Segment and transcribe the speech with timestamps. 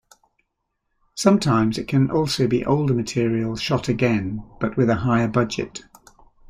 [1.13, 5.83] Sometimes it can also be older material shot again, but with a higher budget.